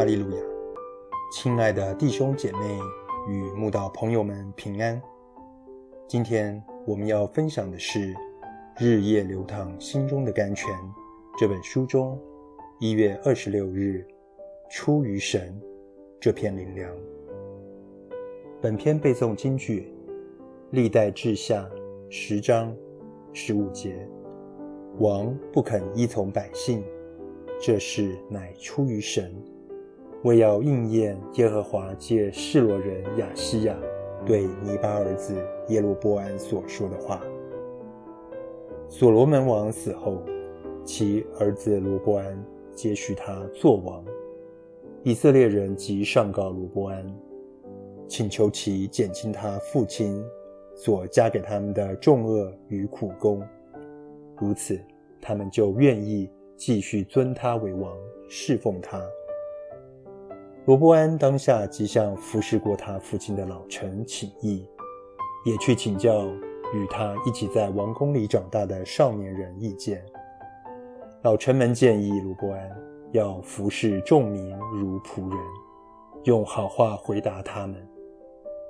[0.00, 0.36] 哈利路亚！
[1.30, 2.58] 亲爱的弟兄姐妹
[3.28, 4.98] 与慕道朋友们平安。
[6.08, 7.98] 今天我们要分享的是
[8.78, 10.74] 《日夜流淌心中的甘泉》
[11.38, 12.18] 这本书中
[12.78, 14.02] 一月二十六日
[14.72, 15.54] “出于神”
[16.18, 16.90] 这篇灵粮。
[18.58, 19.92] 本篇背诵京剧
[20.70, 21.68] 历代志下
[22.08, 22.74] 十章
[23.34, 24.08] 十五节：
[24.98, 26.82] 王不肯依从百姓。
[27.62, 29.30] 这事乃出于神，
[30.22, 33.76] 为要应验耶和华借示罗人亚西亚
[34.26, 35.34] 对尼巴儿子
[35.68, 37.22] 耶罗波安所说的话。
[38.88, 40.22] 所罗门王死后，
[40.84, 42.44] 其儿子罗波安
[42.74, 44.04] 接续他做王。
[45.02, 47.06] 以色列人即上告罗波安，
[48.06, 50.22] 请求其减轻他父亲
[50.74, 53.42] 所加给他们的重恶与苦功，
[54.36, 54.78] 如此，
[55.20, 56.30] 他们就愿意。
[56.56, 57.96] 继续尊他为王，
[58.28, 59.02] 侍奉他。
[60.66, 64.66] 罗伯安当下即向服侍过他父亲的老臣请意，
[65.44, 66.26] 也去请教
[66.74, 70.04] 与他一起在王宫里长大的少年人意见。
[71.22, 72.70] 老臣们建议罗伯安
[73.12, 75.38] 要服侍众民如仆人，
[76.24, 77.76] 用好话回答他们，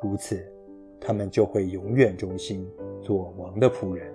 [0.00, 0.40] 如此
[1.00, 2.66] 他们就会永远忠心
[3.02, 4.14] 做王的仆人。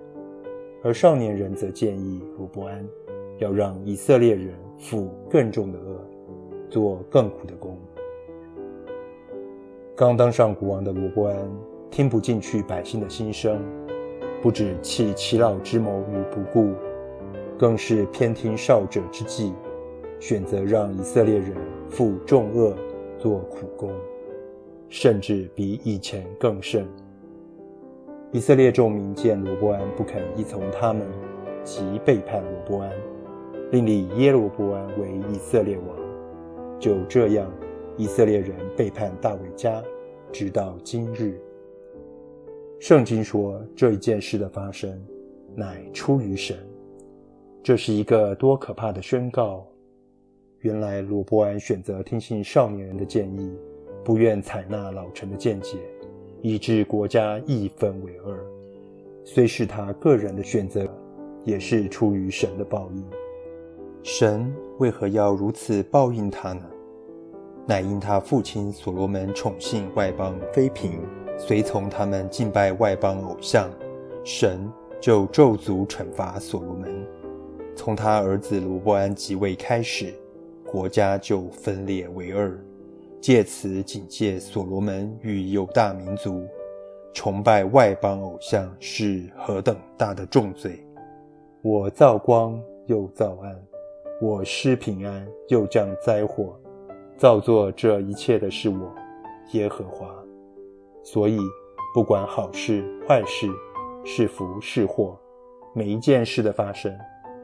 [0.81, 2.87] 而少年人则建议罗伯安。
[3.39, 6.01] 要让以色列人负更重的恶，
[6.69, 7.77] 做更苦的工。
[9.95, 11.37] 刚当上国王的罗伯安
[11.89, 13.61] 听不进去百姓的心声，
[14.41, 16.73] 不止弃其老之谋于不顾，
[17.57, 19.53] 更是偏听少者之计，
[20.19, 21.55] 选择让以色列人
[21.89, 22.75] 负重恶，
[23.17, 23.89] 做苦工，
[24.89, 26.85] 甚至比以前更甚。
[28.31, 31.07] 以色列众民见罗伯安不肯依从他们，
[31.63, 32.91] 即背叛罗伯安。
[33.71, 35.97] 另立耶罗波安为以色列王，
[36.79, 37.51] 就这样，
[37.97, 39.81] 以色列人背叛大卫家，
[40.31, 41.39] 直到今日。
[42.79, 45.01] 圣经说这一件事的发生，
[45.55, 46.57] 乃出于神。
[47.63, 49.65] 这是一个多可怕的宣告！
[50.59, 53.51] 原来罗波安选择听信少年人的建议，
[54.03, 55.77] 不愿采纳老臣的见解，
[56.41, 58.37] 以致国家一分为二。
[59.23, 60.87] 虽是他个人的选择，
[61.43, 63.03] 也是出于神的报应。
[64.07, 66.61] 神为何要如此报应他呢？
[67.65, 70.99] 乃因他父亲所罗门宠幸外邦妃嫔，
[71.39, 73.67] 随从他们敬拜外邦偶像，
[74.23, 74.71] 神
[75.01, 77.03] 就咒诅惩罚所罗门。
[77.75, 80.13] 从他儿子罗伯安即位开始，
[80.63, 82.55] 国家就分裂为二，
[83.19, 86.45] 借此警戒所罗门与犹大民族，
[87.11, 90.85] 崇拜外邦偶像是何等大的重罪。
[91.63, 93.59] 我造光又造暗。
[94.21, 96.57] 我施平安，又降灾祸，
[97.17, 98.89] 造作这一切的是我，
[99.51, 100.09] 耶和华。
[101.03, 101.37] 所以，
[101.93, 103.45] 不管好事坏事，
[104.05, 105.19] 是福是祸，
[105.73, 106.97] 每一件事的发生，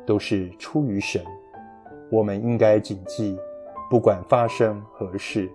[0.05, 1.21] 都是出于神。
[2.09, 3.37] 我们应该谨记，
[3.89, 5.51] 不管发生何事，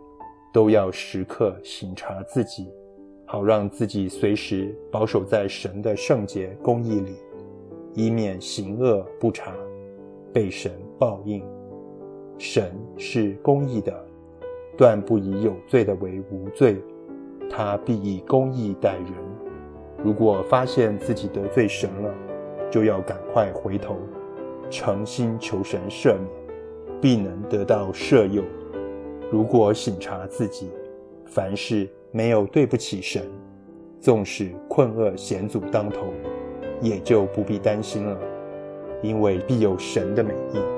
[0.52, 2.70] 都要时刻省察自己，
[3.24, 7.16] 好让自己随时保守在神的圣洁公义里，
[7.94, 9.54] 以免行恶不察。
[10.32, 11.42] 被神报应，
[12.38, 13.92] 神是公义的，
[14.76, 16.76] 断不以有罪的为无罪，
[17.50, 19.12] 他必以公义待人。
[20.04, 22.14] 如果发现自己得罪神了，
[22.70, 23.96] 就要赶快回头，
[24.68, 28.44] 诚心求神赦免，必能得到赦宥。
[29.30, 30.68] 如果省察自己，
[31.24, 33.22] 凡事没有对不起神，
[34.00, 36.08] 纵使困厄险阻当头，
[36.82, 38.18] 也就不必担心了。
[39.06, 40.75] 因为必有神的美意。